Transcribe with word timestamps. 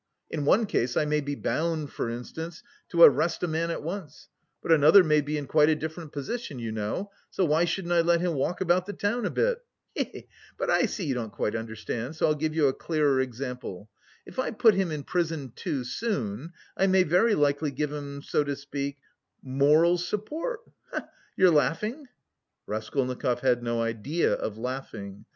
In 0.31 0.45
one 0.45 0.65
case 0.65 0.97
I 0.97 1.05
may 1.05 1.21
be 1.21 1.35
bound, 1.35 1.91
for 1.91 2.09
instance, 2.09 2.63
to 2.89 3.03
arrest 3.03 3.43
a 3.43 3.47
man 3.47 3.69
at 3.69 3.83
once, 3.83 4.29
but 4.63 4.71
another 4.71 5.03
may 5.03 5.21
be 5.21 5.37
in 5.37 5.45
quite 5.45 5.69
a 5.69 5.75
different 5.75 6.11
position, 6.11 6.57
you 6.57 6.71
know, 6.71 7.11
so 7.29 7.45
why 7.45 7.65
shouldn't 7.65 7.93
I 7.93 8.01
let 8.01 8.19
him 8.19 8.33
walk 8.33 8.61
about 8.61 8.87
the 8.87 8.93
town 8.93 9.27
a 9.27 9.29
bit? 9.29 9.63
he 9.93 10.05
he 10.05 10.09
he! 10.11 10.27
But 10.57 10.71
I 10.71 10.87
see 10.87 11.05
you 11.05 11.13
don't 11.13 11.31
quite 11.31 11.55
understand, 11.55 12.15
so 12.15 12.25
I'll 12.25 12.33
give 12.33 12.55
you 12.55 12.67
a 12.67 12.73
clearer 12.73 13.19
example. 13.21 13.91
If 14.25 14.39
I 14.39 14.49
put 14.49 14.73
him 14.73 14.89
in 14.91 15.03
prison 15.03 15.53
too 15.55 15.83
soon, 15.83 16.53
I 16.75 16.87
may 16.87 17.03
very 17.03 17.35
likely 17.35 17.69
give 17.69 17.93
him, 17.93 18.23
so 18.23 18.43
to 18.43 18.55
speak, 18.55 18.97
moral 19.43 19.99
support, 19.99 20.61
he 20.91 20.97
he! 20.97 21.03
You're 21.37 21.51
laughing?" 21.51 22.07
Raskolnikov 22.65 23.41
had 23.41 23.61
no 23.61 23.83
idea 23.83 24.33
of 24.33 24.57
laughing. 24.57 25.25